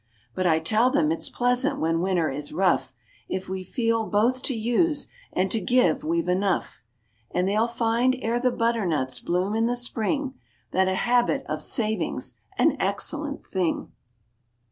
[0.33, 2.95] But I tell them it's pleasant when winter is rough,
[3.29, 6.81] If we feel both to use and to give we've enough;
[7.29, 10.33] And they'll find ere the butternuts bloom in the spring
[10.71, 13.91] That a habit of saving's an excellent thing."